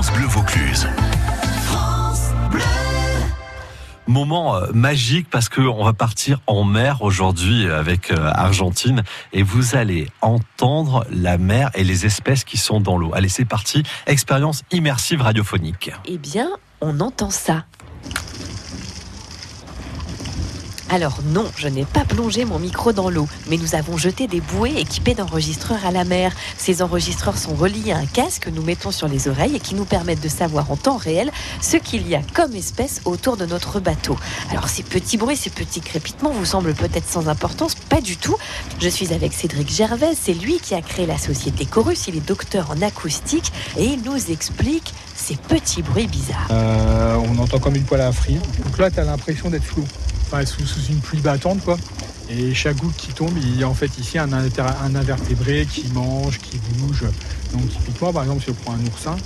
France 0.00 0.16
Bleu 0.16 0.26
Vaucluse. 0.28 0.88
Moment 4.06 4.56
euh, 4.56 4.72
magique 4.72 5.28
parce 5.28 5.50
que 5.50 5.60
on 5.60 5.84
va 5.84 5.92
partir 5.92 6.40
en 6.46 6.64
mer 6.64 7.02
aujourd'hui 7.02 7.68
avec 7.68 8.10
euh, 8.10 8.30
Argentine 8.32 9.02
et 9.34 9.42
vous 9.42 9.76
allez 9.76 10.08
entendre 10.22 11.04
la 11.10 11.36
mer 11.36 11.68
et 11.74 11.84
les 11.84 12.06
espèces 12.06 12.44
qui 12.44 12.56
sont 12.56 12.80
dans 12.80 12.96
l'eau. 12.96 13.10
Allez, 13.12 13.28
c'est 13.28 13.44
parti. 13.44 13.82
Expérience 14.06 14.62
immersive 14.72 15.20
radiophonique. 15.20 15.90
Eh 16.06 16.16
bien, 16.16 16.48
on 16.80 17.00
entend 17.00 17.28
ça. 17.28 17.66
Alors 20.92 21.20
non, 21.32 21.46
je 21.56 21.68
n'ai 21.68 21.84
pas 21.84 22.04
plongé 22.04 22.44
mon 22.44 22.58
micro 22.58 22.92
dans 22.92 23.10
l'eau, 23.10 23.28
mais 23.48 23.56
nous 23.56 23.76
avons 23.76 23.96
jeté 23.96 24.26
des 24.26 24.40
bouées 24.40 24.74
équipées 24.76 25.14
d'enregistreurs 25.14 25.86
à 25.86 25.92
la 25.92 26.02
mer. 26.02 26.32
Ces 26.58 26.82
enregistreurs 26.82 27.38
sont 27.38 27.54
reliés 27.54 27.92
à 27.92 27.98
un 27.98 28.06
casque 28.06 28.42
que 28.42 28.50
nous 28.50 28.62
mettons 28.62 28.90
sur 28.90 29.06
les 29.06 29.28
oreilles 29.28 29.54
et 29.54 29.60
qui 29.60 29.76
nous 29.76 29.84
permettent 29.84 30.20
de 30.20 30.28
savoir 30.28 30.68
en 30.72 30.76
temps 30.76 30.96
réel 30.96 31.30
ce 31.60 31.76
qu'il 31.76 32.08
y 32.08 32.16
a 32.16 32.22
comme 32.34 32.56
espèce 32.56 33.02
autour 33.04 33.36
de 33.36 33.46
notre 33.46 33.78
bateau. 33.78 34.16
Alors 34.50 34.68
ces 34.68 34.82
petits 34.82 35.16
bruits, 35.16 35.36
ces 35.36 35.50
petits 35.50 35.80
crépitements 35.80 36.32
vous 36.32 36.44
semblent 36.44 36.74
peut-être 36.74 37.08
sans 37.08 37.28
importance, 37.28 37.76
pas 37.76 38.00
du 38.00 38.16
tout. 38.16 38.36
Je 38.80 38.88
suis 38.88 39.12
avec 39.12 39.32
Cédric 39.32 39.70
Gervais, 39.70 40.14
c'est 40.20 40.34
lui 40.34 40.58
qui 40.58 40.74
a 40.74 40.82
créé 40.82 41.06
la 41.06 41.18
société 41.18 41.66
Chorus, 41.66 42.08
il 42.08 42.16
est 42.16 42.26
docteur 42.26 42.68
en 42.72 42.82
acoustique 42.82 43.52
et 43.78 43.84
il 43.84 44.02
nous 44.02 44.32
explique 44.32 44.92
ces 45.14 45.36
petits 45.36 45.82
bruits 45.82 46.08
bizarres. 46.08 46.48
Euh, 46.50 47.16
on 47.28 47.38
entend 47.38 47.60
comme 47.60 47.76
une 47.76 47.84
poêle 47.84 48.00
à 48.00 48.10
frire. 48.10 48.40
Donc 48.64 48.76
là, 48.78 48.90
tu 48.90 48.98
as 48.98 49.04
l'impression 49.04 49.50
d'être 49.50 49.66
sous, 49.66 49.84
sous, 50.44 50.90
une 50.90 51.00
pluie 51.00 51.20
battante, 51.20 51.62
quoi. 51.64 51.76
Et 52.28 52.54
chaque 52.54 52.76
goutte 52.76 52.96
qui 52.96 53.12
tombe, 53.12 53.32
il 53.36 53.58
y 53.58 53.64
a 53.64 53.68
en 53.68 53.74
fait 53.74 53.90
ici 53.98 54.16
un, 54.18 54.32
invertébré 54.32 55.66
qui 55.68 55.88
mange, 55.92 56.38
qui 56.38 56.58
bouge. 56.78 57.04
Donc 57.52 57.68
typiquement, 57.68 58.12
par 58.12 58.22
exemple, 58.22 58.44
si 58.44 58.50
on 58.50 58.54
prend 58.54 58.74
un 58.74 58.86
oursin, 58.86 59.16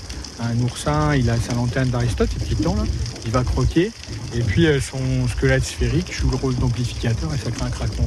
un 0.41 0.59
oursin, 0.63 1.15
il 1.15 1.29
a 1.29 1.37
sa 1.37 1.55
lanterne 1.55 1.91
d'Aristote, 1.91 2.31
là, 2.65 2.71
il 3.27 3.31
va 3.31 3.45
croquer, 3.45 3.93
et 4.35 4.41
puis 4.41 4.67
euh, 4.67 4.81
son 4.81 5.29
squelette 5.29 5.65
sphérique 5.65 6.13
joue 6.13 6.31
le 6.31 6.37
rôle 6.37 6.55
d'amplificateur 6.57 7.29
et 7.35 7.39
ça 7.39 7.51
crée 7.51 7.67
un 7.67 7.71
craquement. 7.71 8.07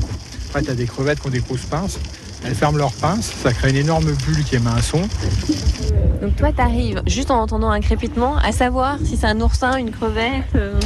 Après, 0.49 0.64
tu 0.64 0.71
as 0.71 0.75
des 0.75 0.86
crevettes 0.86 1.19
qui 1.19 1.27
ont 1.27 1.31
des 1.31 1.39
grosses 1.39 1.66
pinces, 1.66 1.99
elles 2.43 2.55
ferment 2.55 2.77
leurs 2.77 2.93
pinces, 2.93 3.31
ça 3.43 3.53
crée 3.53 3.69
une 3.69 3.77
énorme 3.77 4.11
bulle 4.25 4.43
qui 4.43 4.55
émet 4.55 4.69
un 4.69 4.81
son. 4.81 5.02
Donc 6.21 6.36
toi, 6.36 6.52
t'arrives 6.52 7.03
juste 7.05 7.30
en 7.30 7.39
entendant 7.39 7.69
un 7.69 7.81
crépitement 7.81 8.38
à 8.38 8.52
savoir 8.52 8.97
si 9.03 9.16
c'est 9.16 9.27
un 9.27 9.39
oursin, 9.41 9.77
une 9.77 9.91
crevette. 9.91 10.43
euh, 10.55 10.80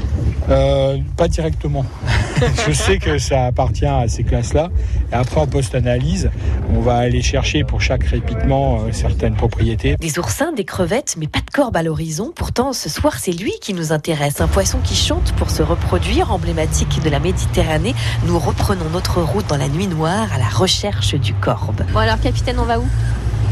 Euh, 0.52 0.98
pas 1.16 1.28
directement. 1.28 1.86
Je 2.68 2.74
sais 2.74 2.98
que 2.98 3.18
ça 3.18 3.46
appartient 3.46 3.86
à 3.86 4.08
ces 4.08 4.24
classes-là. 4.24 4.70
Et 5.12 5.16
après, 5.16 5.40
en 5.40 5.48
post-analyse, 5.48 6.30
on 6.76 6.82
va 6.82 6.98
aller 6.98 7.22
chercher 7.22 7.64
pour 7.64 7.82
chaque 7.82 8.04
répitement 8.04 8.82
euh, 8.82 8.92
certaines 8.92 9.36
propriétés. 9.36 9.96
Des 10.00 10.20
oursins, 10.20 10.52
des 10.52 10.66
crevettes, 10.66 11.16
mais 11.18 11.28
pas 11.28 11.40
de 11.40 11.50
corbe 11.52 11.78
à 11.78 11.84
l'horizon. 11.84 12.34
Pourtant, 12.36 12.74
ce 12.74 12.90
soir, 12.90 13.18
c'est 13.20 13.32
lui 13.32 13.54
qui 13.62 13.74
nous 13.74 13.94
intéresse. 13.94 14.42
Un 14.42 14.48
poisson 14.48 14.80
qui 14.84 14.96
chante 14.96 15.32
pour 15.34 15.50
se 15.50 15.64
reproduire, 15.64 16.34
emblématique 16.34 17.02
de 17.04 17.10
la 17.10 17.20
Méditerranée. 17.20 17.96
Nous 18.26 18.38
reprenons 18.38 18.90
notre 18.92 19.22
route 19.22 19.48
dans 19.48 19.58
la 19.58 19.70
nuit 19.70 19.88
noire 19.88 20.28
à 20.34 20.38
la 20.38 20.50
recherche 20.50 21.16
du 21.16 21.34
corbe. 21.34 21.82
Bon 21.94 22.00
alors, 22.00 22.20
capitaine, 22.20 22.58
on 22.60 22.66
va 22.66 22.80
où? 22.80 22.86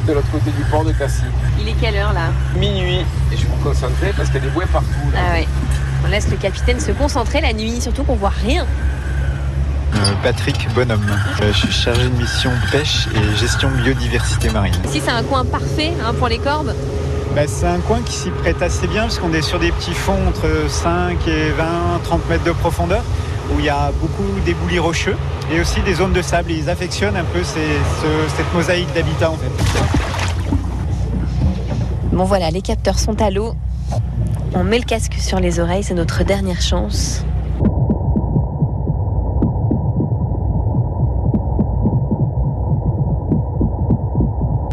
De 0.08 0.14
l'autre 0.14 0.31
côté 0.31 0.50
du 0.52 0.64
port 0.72 0.83
de 0.83 0.92
Cassis. 0.92 1.23
Il 1.61 1.67
est 1.67 1.75
quelle 1.80 1.95
heure 1.95 2.14
là? 2.14 2.31
Minuit. 2.58 3.05
Et 3.31 3.38
je 3.38 3.45
vais 3.45 3.55
me 3.55 3.64
concentrer 3.64 4.11
parce 4.16 4.30
qu'il 4.30 4.42
y 4.42 4.44
a 4.44 4.47
des 4.47 4.53
bouées 4.53 4.66
partout. 4.72 5.11
Là. 5.14 5.20
Ah 5.30 5.33
ouais. 5.33 5.47
On 6.03 6.08
laisse 6.09 6.30
le 6.30 6.38
capitaine 6.38 6.80
se 6.80 6.92
concentrer 6.92 7.42
la 7.42 7.53
nuit, 7.53 7.80
surtout 7.81 8.03
qu'on 8.03 8.16
voit 8.16 8.31
rien. 8.45 8.66
Euh, 9.95 9.97
Patrick 10.23 10.67
Bonhomme. 10.73 11.05
Euh, 11.42 11.52
je 11.52 11.58
suis 11.58 11.72
chargé 11.72 12.03
de 12.03 12.16
mission 12.16 12.52
pêche 12.72 13.08
et 13.16 13.36
gestion 13.38 13.69
biodiversité 13.69 14.50
marine. 14.50 14.73
Ici, 14.86 15.02
c'est 15.03 15.11
un 15.11 15.23
coin 15.23 15.44
parfait 15.45 15.92
hein, 16.05 16.14
pour 16.17 16.27
les 16.27 16.38
corbes. 16.38 16.73
Bah, 17.36 17.42
c'est 17.47 17.67
un 17.67 17.80
coin 17.80 18.00
qui 18.05 18.14
s'y 18.14 18.30
prête 18.30 18.61
assez 18.61 18.88
bien 18.88 19.03
parce 19.03 19.20
qu'on 19.20 19.33
est 19.33 19.42
sur 19.42 19.59
des 19.59 19.72
petits 19.72 19.94
fonds 19.94 20.27
entre 20.27 20.47
5 20.70 21.27
et 21.27 21.50
20, 21.52 21.66
30 22.03 22.30
mètres 22.30 22.44
de 22.44 22.52
profondeur 22.52 23.03
où 23.53 23.59
il 23.59 23.66
y 23.66 23.70
a 23.70 23.92
beaucoup 24.00 24.25
d'éboulis 24.45 24.80
rocheux 24.80 25.16
et 25.52 25.59
aussi 25.59 25.81
des 25.81 25.95
zones 25.95 26.14
de 26.14 26.21
sable. 26.21 26.52
Et 26.52 26.55
ils 26.55 26.70
affectionnent 26.70 27.17
un 27.17 27.23
peu 27.23 27.43
ces- 27.43 27.60
ce- 28.02 28.36
cette 28.37 28.52
mosaïque 28.54 28.93
d'habitat 28.93 29.31
en 29.31 29.37
fait. 29.37 29.52
Bon 32.19 32.25
voilà, 32.25 32.52
les 32.52 32.61
capteurs 32.61 32.99
sont 32.99 33.21
à 33.21 33.30
l'eau. 33.30 33.53
On 34.53 34.65
met 34.65 34.77
le 34.77 34.83
casque 34.83 35.13
sur 35.13 35.39
les 35.39 35.61
oreilles, 35.61 35.83
c'est 35.83 35.93
notre 35.93 36.25
dernière 36.25 36.59
chance. 36.59 37.23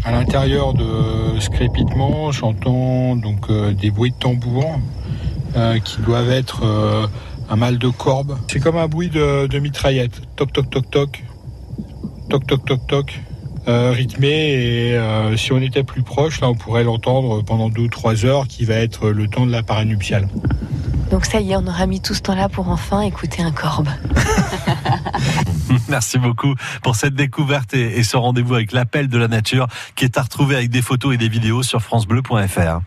À 0.03 0.11
l'intérieur 0.11 0.73
de 0.73 1.39
ce 1.39 1.49
crépitement, 1.49 2.33
j'entends 2.33 3.15
donc 3.15 3.49
euh, 3.49 3.71
des 3.71 3.91
bruits 3.91 4.11
de 4.11 4.17
tambour 4.17 4.65
euh, 5.55 5.79
qui 5.79 6.01
doivent 6.01 6.31
être 6.31 6.65
euh, 6.65 7.07
un 7.49 7.55
mal 7.55 7.77
de 7.77 7.87
corbe. 7.87 8.37
C'est 8.51 8.59
comme 8.59 8.75
un 8.75 8.89
bruit 8.89 9.07
de, 9.07 9.47
de 9.47 9.59
mitraillette. 9.59 10.19
Toc 10.35 10.51
toc 10.51 10.69
toc 10.69 10.91
toc. 10.91 11.23
Toc 12.29 12.45
toc 12.45 12.65
toc 12.65 12.87
toc. 12.87 13.21
Euh, 13.67 13.91
rythmé 13.91 14.29
et 14.29 14.95
euh, 14.95 15.35
si 15.35 15.51
on 15.51 15.57
était 15.57 15.83
plus 15.83 16.01
proche, 16.01 16.39
là 16.39 16.49
on 16.49 16.55
pourrait 16.55 16.85
l'entendre 16.85 17.43
pendant 17.43 17.67
2 17.67 17.81
ou 17.81 17.87
3 17.89 18.25
heures 18.25 18.47
qui 18.47 18.63
va 18.63 18.75
être 18.75 19.09
le 19.09 19.27
temps 19.27 19.45
de 19.45 19.51
l'appareil 19.51 19.87
nuptial. 19.87 20.29
Donc 21.11 21.25
ça 21.25 21.41
y 21.41 21.51
est, 21.51 21.55
on 21.57 21.67
aura 21.67 21.85
mis 21.85 21.99
tout 21.99 22.13
ce 22.13 22.21
temps-là 22.21 22.47
pour 22.47 22.69
enfin 22.69 23.01
écouter 23.01 23.43
un 23.43 23.51
corbe. 23.51 23.89
Merci 25.89 26.17
beaucoup 26.17 26.55
pour 26.81 26.95
cette 26.95 27.15
découverte 27.15 27.73
et, 27.73 27.97
et 27.97 28.03
ce 28.03 28.15
rendez-vous 28.15 28.55
avec 28.55 28.71
l'appel 28.71 29.09
de 29.09 29.17
la 29.17 29.27
nature 29.27 29.67
qui 29.95 30.05
est 30.05 30.17
à 30.17 30.21
retrouver 30.21 30.55
avec 30.55 30.69
des 30.69 30.81
photos 30.81 31.15
et 31.15 31.17
des 31.17 31.29
vidéos 31.29 31.61
sur 31.61 31.81
francebleu.fr. 31.81 32.79